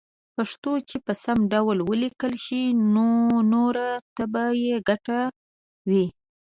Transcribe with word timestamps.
پښتو 0.35 0.71
چې 0.89 0.97
په 1.05 1.13
سم 1.23 1.37
ډول 1.53 1.77
وليکلې 1.89 2.39
شي 2.45 2.63
نو 2.93 3.07
نوره 3.53 3.89
ته 4.15 4.23
به 4.33 4.43
يې 4.63 4.75
ګټه 4.89 5.19
وي 5.89 6.05